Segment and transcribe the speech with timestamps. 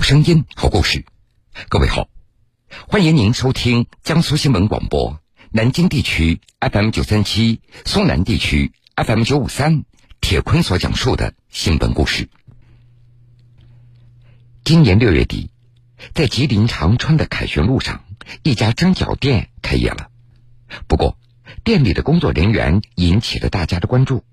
[0.00, 1.04] 好声音，好故事。
[1.68, 2.08] 各位好，
[2.88, 5.20] 欢迎您收听江苏新闻广播
[5.50, 9.84] 南京地区 FM 九三七、苏南地区 FM 九五三。
[10.22, 12.30] 铁坤所讲述的新闻故事。
[14.64, 15.50] 今年六月底，
[16.14, 18.02] 在吉林长春的凯旋路上，
[18.42, 20.08] 一家蒸饺店开业了。
[20.88, 21.18] 不过，
[21.62, 24.24] 店里的工作人员引起了大家的关注。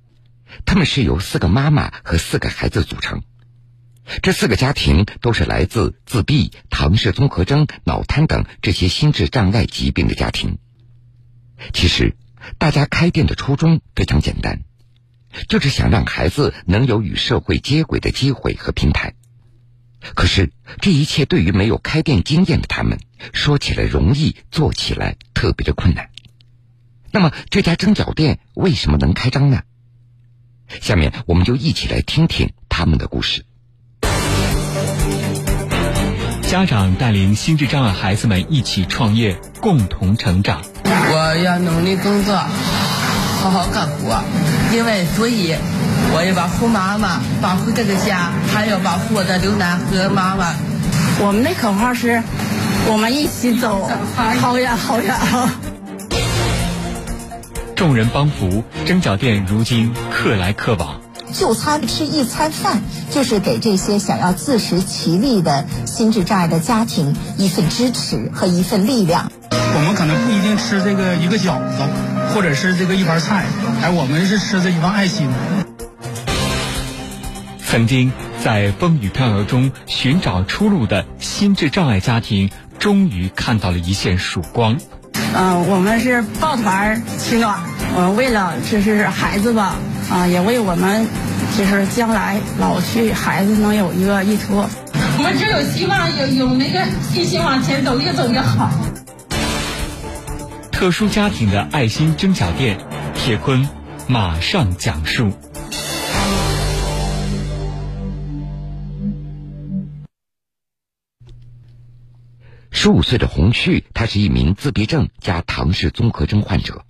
[0.66, 3.22] 他们是由四个妈妈和四个孩子组成。
[4.22, 10.58] 这四个家庭都是来自自闭、唐氏综合征、脑瘫等这些心智障碍疾病的家庭。
[11.74, 12.16] 其实，
[12.58, 14.62] 大家开店的初衷非常简单，
[15.50, 19.14] 就是想让孩子能有与社会接轨的机会和平台。
[20.16, 23.00] 可是，这一切对于没有开店经验的他们，
[23.34, 26.12] 说起来容易，做起来特别的困难。
[27.12, 29.64] 那么，这家蒸饺店为什么能开张呢？
[30.80, 33.47] 下面，我们就一起来听听他们的故事。
[36.48, 40.62] 家长带领心智障碍孩子们一起创业，共同成长。
[40.86, 44.24] 我要努力工作，好好干活，
[44.74, 45.54] 因为所以
[46.14, 50.54] 我要保护妈妈，保护这个家，还要保护我的刘楠和妈妈。
[51.20, 52.24] 我们的口号是：
[52.90, 53.92] 我们一起走，
[54.40, 55.20] 好呀好呀。
[57.76, 61.02] 众人帮扶，蒸饺店如今客来客往。
[61.34, 69.32] 就餐吃一餐饭，就是给这些想要自食其力的心智障碍的家庭一份支持和一份力量。
[69.52, 71.84] 我们可能不一定吃这个一个饺子，
[72.34, 73.46] 或者是这个一盘菜，
[73.82, 75.30] 哎，我们是吃这一份爱心。
[77.66, 78.12] 曾经
[78.44, 84.78] 在风雨飘摇中寻找出路的心智障碍家庭，终于看到了一线曙光。
[85.36, 87.60] 嗯，我们是抱团取暖，
[87.96, 89.76] 嗯，为了就是孩子吧。
[90.10, 91.06] 啊，也为我们，
[91.58, 94.70] 就是将来老去，孩子能有一个依托。
[95.20, 98.72] 我们只有希望，有有那个信心往前走，越走越好。
[100.72, 102.80] 特殊家庭的爱心蒸饺店，
[103.16, 103.68] 铁坤
[104.08, 105.32] 马上讲述。
[112.72, 116.86] 十五岁的洪旭，他是一名自闭症加唐氏综合征患者。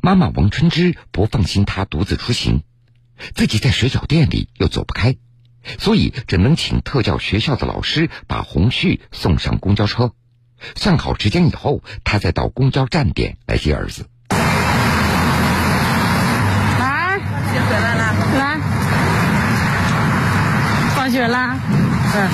[0.00, 2.62] 妈妈王春芝不放心他独自出行，
[3.34, 5.16] 自己在水饺店里又走不开，
[5.78, 10.12] 所以只能请特教学校的老师把红旭送上公交车。
[10.74, 14.08] 算好时间以后，他再到公交站点来接儿子。
[14.30, 14.38] 来，
[17.18, 18.58] 回来了，来，
[20.94, 21.60] 放学啦。
[22.14, 22.30] 嗯。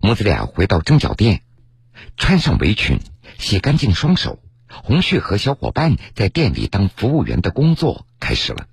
[0.00, 1.42] 母子俩回到蒸饺店，
[2.16, 2.98] 穿上围裙，
[3.38, 4.40] 洗干净双手。
[4.82, 8.64] 洪旭和小伙伴在店里当服务员的工作开始了。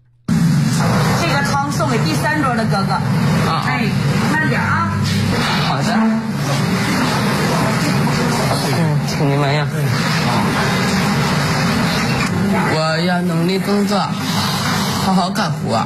[1.22, 2.94] 这个汤送给第三桌的哥哥。
[2.94, 3.86] 啊，哎，
[4.32, 4.92] 慢点啊。
[5.68, 5.94] 好的。
[8.72, 9.68] 嗯，请您慢用。
[12.72, 15.86] 我要努力工作，好好干活，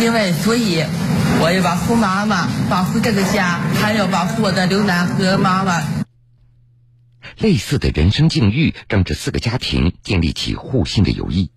[0.00, 0.84] 因为所以
[1.40, 5.82] 我要保护妈妈，保护这个家，还要保护我的刘楠和妈妈。
[7.38, 11.50] 类似的人生境遇，让这四个家庭建立起互信的友谊。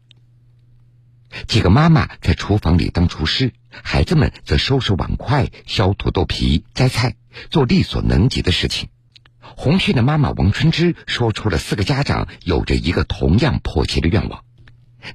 [1.48, 7.16] 几个妈妈在厨房里当厨师，孩子们则收拾碗筷、削土豆皮、摘菜，
[7.50, 8.90] 做力所能及的事情。
[9.40, 14.44] 红旭的妈妈王春芝说出了四个家长有着一个同样迫切的愿望，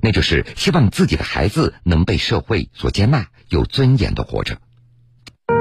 [0.00, 4.58] 那就是希望自己的孩子能被社会所接纳，有尊严的活着。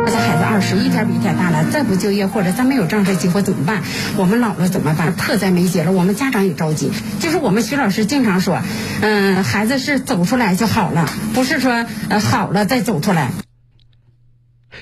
[0.03, 3.83] 我家孩子二十一天比一天大了，再不就业或者再没有正式机会怎么办？
[4.17, 5.13] 我们老了怎么办？
[5.13, 6.91] 迫在眉睫了，我们家长也着急。
[7.19, 8.63] 就是我们徐老师经常说，
[9.01, 13.31] 嗯，孩子是走出来就好了，不是说呃好了再走出来。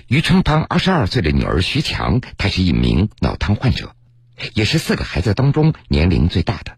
[0.08, 3.92] 于春芳二十二岁的女儿徐强，她是一名脑瘫患者，
[4.54, 6.78] 也是四个孩子当中年龄最大的。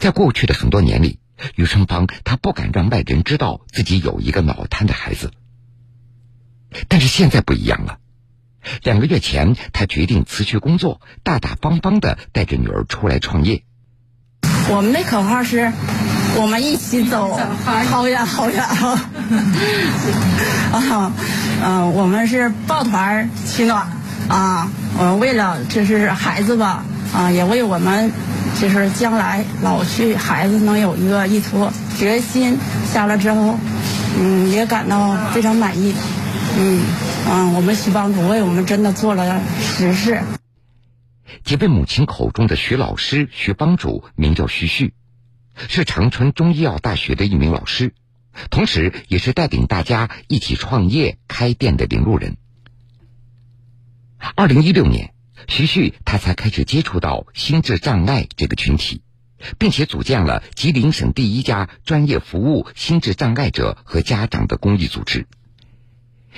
[0.00, 1.20] 在过去的很多年里，
[1.54, 5.30] 于春芳她不敢让外人知道自己有一个脑瘫的孩子。
[6.88, 7.98] 但是现在不一样了。
[8.82, 13.62] 两个月前，他决定辞去工作，大大方方的带着女儿出来创业。
[14.70, 15.72] 我们的口号是：
[16.36, 18.60] 我们一起走，好远好远！
[20.72, 21.12] 啊，
[21.64, 23.90] 嗯，我们是抱团取暖
[24.28, 24.70] 啊。
[24.98, 28.12] 我们为了就是孩子吧，啊，也为我们
[28.60, 31.72] 就是将来老去，孩子能有一个依托。
[31.98, 32.58] 决心
[32.92, 33.58] 下了之后，
[34.20, 35.94] 嗯，也感到非常满意。
[36.60, 36.82] 嗯，
[37.28, 40.20] 啊，我们徐帮主为我们真的做了实事。
[41.44, 44.92] 几位母亲口中的徐老师、徐帮主，名叫徐旭，
[45.54, 47.94] 是长春中医药大学的一名老师，
[48.50, 52.36] 同时也是带领大家一起创业开店的领路人。
[54.34, 55.14] 二零一六年，
[55.46, 59.02] 徐旭他才开始接触到心智障碍这个群体，
[59.58, 65.28] 并且组建了吉林省第一家专业服务心智障碍者和家长的公益组织。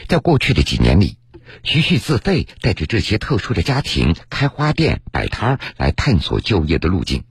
[0.09, 1.19] 在过去的几年里，
[1.63, 7.25] 徐旭自费带着这些特殊的家庭开花店、摆摊儿，来探索就业的路径。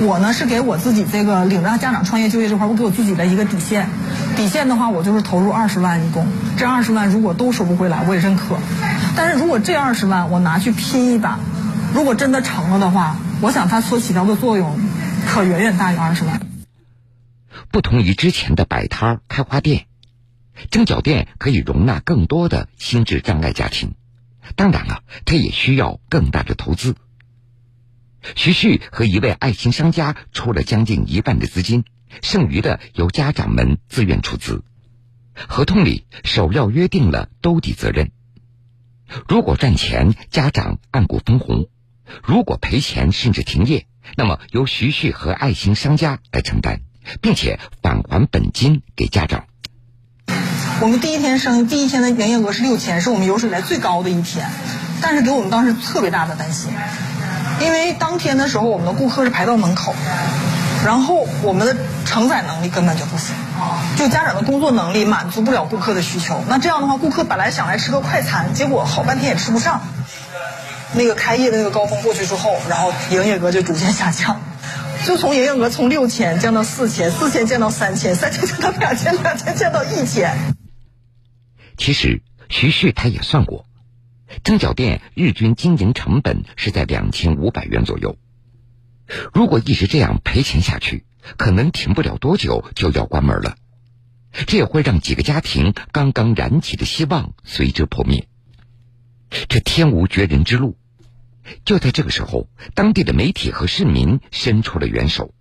[0.00, 3.88] 我呢是给我自己这个领着家长创业就业这块，我给我自己的一个底线。
[4.36, 6.26] 底线的话，我就是投入二十万一共。
[6.58, 8.58] 这二十万如果都收不回来，我也认可。
[9.14, 11.38] 但是如果这二十万我拿去拼一把，
[11.94, 14.78] 如果真的成了的话，我想它所起到的作用，
[15.26, 16.40] 可远远大于二十万。
[17.70, 19.86] 不同于之前的摆摊儿、开花店。
[20.70, 23.94] 蒸饺店可以容纳更多的心智障碍家庭，
[24.54, 26.96] 当然了，它也需要更大的投资。
[28.34, 31.84] 徐旭和一位爱心商家出了将近一半的资金，
[32.22, 34.64] 剩余的由家长们自愿出资。
[35.34, 38.10] 合同里首要约定了兜底责任，
[39.28, 41.68] 如果赚钱，家长按股分红；
[42.24, 43.86] 如果赔钱甚至停业，
[44.16, 46.80] 那么由徐旭和爱心商家来承担，
[47.20, 49.46] 并且返还本金给家长。
[50.78, 54.46] 我们第一天生，第一天的营业额是六千，是我们有史以来最高的一天，
[55.00, 56.70] 但是给我们当时特别大的担心，
[57.60, 59.94] 因为当天的时候我们的顾客是排到门口，
[60.84, 61.74] 然后我们的
[62.04, 63.34] 承载能力根本就不行，
[63.96, 66.42] 就家长的工作能力满足不了顾客的需求。
[66.46, 69.80] 那这样的话，顾客本来想来吃个快餐，结果好半天也吃不上。
[70.92, 74.40] 那个开业的那个高峰过去之后，然后营业额就逐渐下降，
[75.06, 80.36] 就从营业额从六千降到四千，四千降到三千，三千降到两千，两千降到一千。
[81.76, 83.66] 其实徐旭他也算过，
[84.44, 88.18] 蒸饺店日均经营成本是在两千五百元左右。
[89.32, 91.04] 如果一直这样赔钱下去，
[91.36, 93.56] 可能停不了多久就要关门了。
[94.46, 98.28] 这也会让几个家庭刚刚燃起的希望随之破灭。
[99.48, 100.76] 这天无绝人之路。
[101.64, 105.32] 就在这个时候，当地的媒体和市民伸出了援手。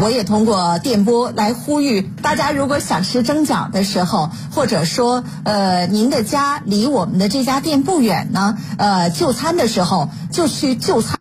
[0.00, 11.18] 我也通过电波来呼吁大家，如果想吃蒸饺的时候，或者说呃您的家离我们的这家店不远呢，呃就餐的时候就去就餐。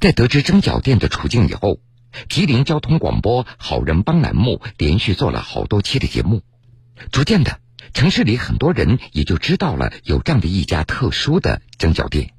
[0.00, 1.78] 在得知蒸饺店的处境以后，
[2.28, 6.42] 吉林交通广播“好人帮”栏目连续做了好多期的节目，
[7.12, 7.63] 逐渐的。
[7.92, 12.30] 城市里很多人也就知道了有这样的一家特殊的蒸饺店，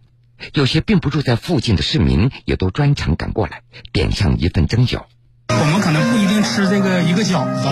[0.53, 3.61] 有些并不住在附近的市民也都专程赶过来
[3.93, 5.03] 点上一份蒸饺。
[5.47, 7.67] 我们可能不一定吃这个一个饺子，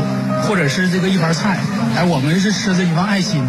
[0.47, 1.59] 或者是这个一盘菜，
[1.95, 3.43] 哎，我们是吃这一份爱心。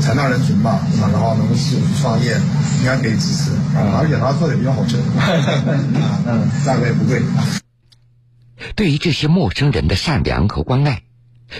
[0.00, 2.40] 残障人群吧，然后能够自主创业，
[2.80, 4.96] 应该可以支持，而且他做的也比较好吃，
[6.26, 7.20] 嗯， 价格也不贵。
[8.76, 11.02] 对于这些陌生人的善良和关爱。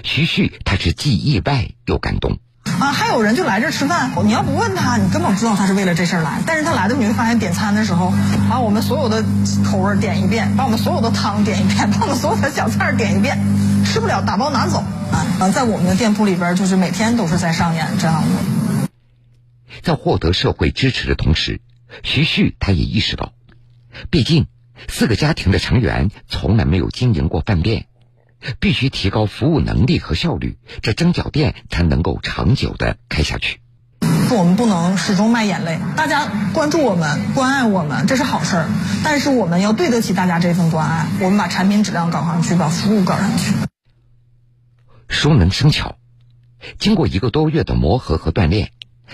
[0.05, 2.39] 徐旭他是既意外又感动
[2.79, 2.93] 啊！
[2.93, 6.43] 还有人就来这吃饭，你要不问他，你根本不知道他是为了这事儿来。
[6.47, 8.13] 但是他来的，你会发现点餐的时候，
[8.49, 9.25] 把我们所有的
[9.65, 13.39] 口味点一遍，把我们所有的汤点一遍， 把我们所有的小菜点一遍，
[13.85, 15.49] 吃不了打包拿走啊！
[15.51, 18.89] 在我们的店铺里边，就是每天都是在上演这样的。
[19.83, 21.61] 在获得社会支持的同时，
[22.03, 23.33] 徐旭他也意识到，
[24.11, 24.47] 毕竟
[24.89, 27.87] 四个家庭的成员从来没有经营过饭店。
[28.59, 33.61] 必须提高服务能力和效率，这蒸饺店才能够长久的开下去。
[34.31, 38.69] 我们不能始终卖眼泪，大家关注我们、关爱我们，这是好事儿。
[39.05, 43.53] 但是我们要对得起大家这份关爱，我们把产品质量搞上去，把服务搞上去。
[45.09, 45.97] 熟能生巧，
[46.79, 48.71] 经过一个多月的磨合和锻炼，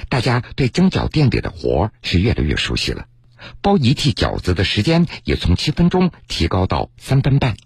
[0.08, 3.06] 大家对蒸饺店里的活儿是越来越熟悉了。
[3.62, 7.56] 包一屉饺子的时间也从七分钟提高到三分半。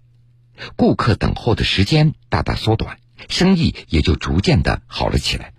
[0.76, 2.98] 顾客等候的时间大大缩短，
[3.28, 5.52] 生意也就逐渐的好了起来。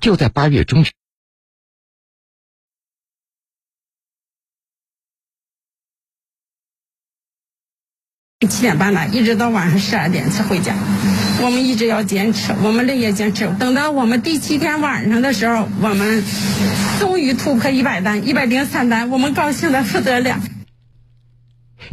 [0.00, 0.92] 就在八月中旬，
[8.48, 10.74] 七点半了，一直到晚上十二点才回家。
[11.42, 13.46] 我们一直要坚持，我们累也坚持。
[13.58, 16.24] 等到我们第七天晚上的时候，我们
[16.98, 20.40] 终于突破一百单，一百零三单，我们高兴的不得了。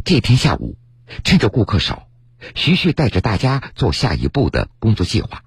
[0.04, 0.76] 这天下午，
[1.24, 2.08] 趁着顾客少。
[2.54, 5.42] 徐旭带着大家做下一步的工作计划，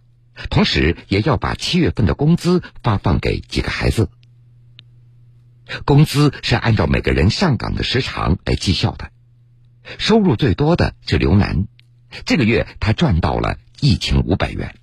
[0.50, 4.10] 同时也要把七月份的工资发放给几个孩子。
[5.86, 9.10] 工资是按照每个人上岗的时长来绩效的。
[9.98, 11.68] 收入最多的是刘楠，
[12.25, 14.75] 这个月他赚到了一千五百元。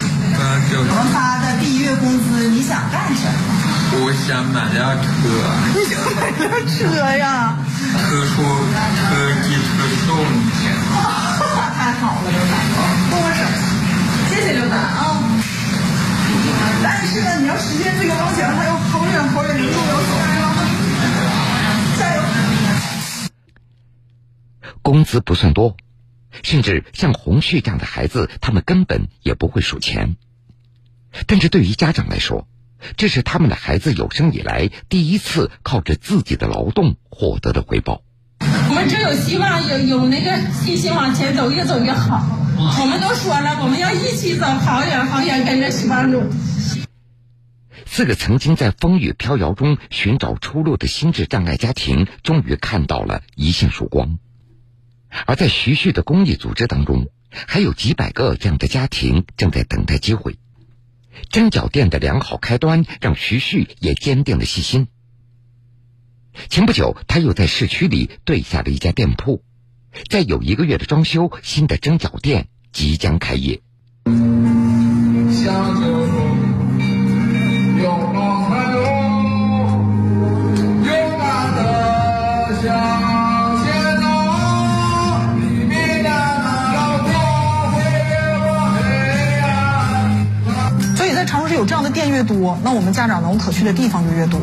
[0.00, 4.04] 我们发的第一月工资，你想干什么？
[4.04, 5.04] 我想买辆车。
[5.74, 6.78] 你 想买辆车
[7.18, 7.58] 呀？
[7.92, 8.34] 车说
[8.96, 9.00] 车
[9.42, 9.68] 机车
[10.06, 10.08] 送
[11.82, 12.52] 太好了，刘丹，
[13.10, 13.42] 握握手，
[14.30, 15.18] 谢谢刘丹啊。
[16.80, 20.12] 但是呢，你要实现这个梦想，还有好远好远的路要走。
[24.80, 25.76] 工资不算多，
[26.44, 30.14] 甚至像洪旭这样的孩子，他们根本也不会数钱。
[31.26, 32.46] 但是对于家长来说，
[32.96, 38.02] 这是他们的孩子有生以来第一次靠着自己的劳动获得的回报。
[38.72, 42.26] 我们只有希望有有那个信心往前走，越走越好。
[42.56, 46.22] 我们都说了，我们要一起走好远好远，跟着希望路。
[47.84, 54.18] 四个曾经在风雨飘摇中寻找出路的心智障碍家庭，终于看到了一线曙光。
[55.26, 60.38] 而在徐旭的公益组织当中，还有几百个这样的家庭正在等待机会。
[61.28, 64.88] 蒸饺店的良好开端，让徐旭也坚定了信心。
[66.48, 69.42] 前不久，他又在市区里对下了一家店铺，
[70.08, 73.60] 再有一个月的装修，新的蒸饺店即将开业。
[90.94, 94.40] 所以在城市有这样的店越多，那我们家长能可去的地方就越多。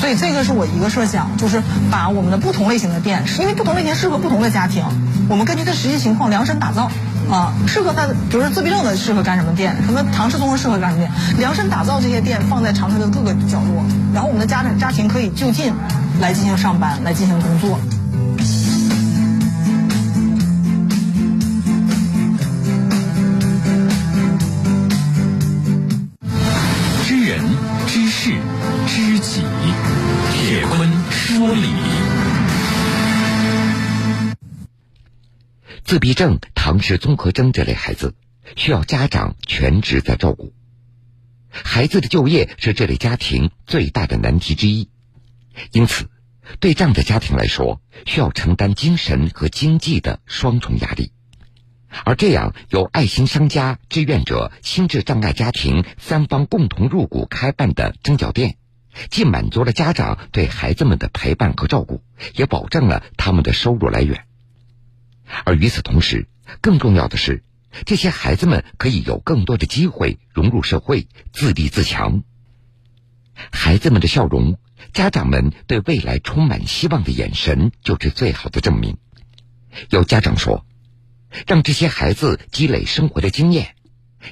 [0.00, 4.82] 所以这个是我一个设想，就是把我们的不同类型的店，因为不同类型适合不同的家庭，
[5.28, 6.90] 我们根据他实际情况量身打造
[7.30, 15.72] 啊，适合他，比如说自闭症的适合干什么店，什么唐氏综合适合干什么店，量身打造这些店放在长春的各个角落，然后我们的家长家庭可以就近
[16.20, 17.78] 来进行上班，来进行工作。
[35.90, 38.14] 自闭症、唐氏综合征这类孩子，
[38.54, 40.52] 需要家长全职在照顾。
[41.50, 44.88] 孩子的就业是这类家庭最大的难题之一，
[45.72, 46.08] 因此，
[46.60, 51.10] 对这样的家庭来说，需要承担精神和经济的双重压力。
[52.04, 58.58] 而这样由爱心商家、志愿者、心智障碍家庭三方共同入股开办的蒸饺店，
[59.10, 62.00] 既满足了家长对孩子们的陪伴和照顾，
[62.36, 64.24] 也保证了他们的收入来源。
[65.44, 66.28] 而与此同时，
[66.60, 67.44] 更重要的是，
[67.86, 72.22] 这些孩子们可以有更多的机会融入社会，自立自强。
[73.34, 74.58] 孩子们的笑容，
[74.92, 78.98] 家长们对未来充满希望的眼神，就是最好的证明。
[79.88, 80.66] 有家长说
[81.46, 83.76] ：“让这些孩子积累生活的经验，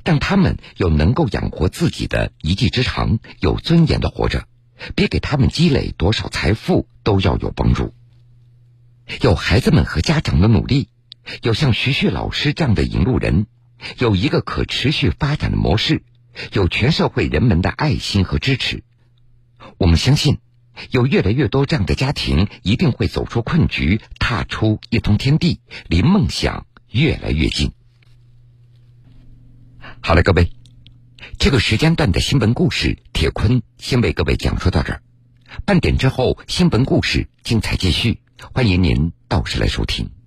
[0.05, 4.47] 让他们有能够养活自己的一技之长，有尊严的活着，
[4.95, 7.95] 别给他们积累多少财富都要有帮助。”
[9.23, 10.88] 有孩子们和家长的努力，
[11.43, 13.47] 有像徐旭老师这样的引路人，
[13.99, 16.05] 有一个可持续发展的模式，
[16.53, 18.85] 有全社会人们的爱心和支持，
[19.79, 20.38] 我们相信，
[20.91, 27.73] 有越来越多这样的家庭一定会走出困局，踏出一通天地，离梦想越来越近。
[30.00, 30.53] 好了，各位，
[31.38, 35.03] 这个时间段的新闻故事，铁坤先为各位讲述到这儿，
[35.65, 38.21] 半点之后新闻故事精彩继续。
[38.52, 40.18] 欢迎您到时来收听。